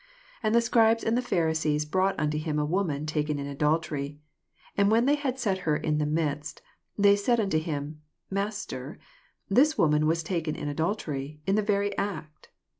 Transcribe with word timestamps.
3 0.41 0.47
And 0.47 0.55
the 0.55 0.61
aeribes 0.61 1.03
and 1.03 1.23
Pharisees 1.23 1.85
brought 1.85 2.19
unto 2.19 2.39
him 2.39 2.57
a 2.57 2.65
wonum 2.65 3.05
taken 3.05 3.37
in 3.37 3.45
adultery; 3.45 4.17
and 4.75 4.89
when 4.89 5.05
they 5.05 5.13
had 5.13 5.37
set 5.37 5.59
her 5.59 5.77
in 5.77 5.99
the 5.99 6.07
midst, 6.07 6.63
4 6.95 7.03
They 7.03 7.15
say 7.15 7.33
unto 7.37 7.59
him, 7.59 8.01
Master, 8.27 8.97
this 9.47 9.77
woman 9.77 10.07
was 10.07 10.23
taken 10.23 10.55
in 10.55 10.67
adultery, 10.67 11.39
in 11.45 11.53
the 11.53 11.61
very 11.61 11.95
act. 11.99 12.49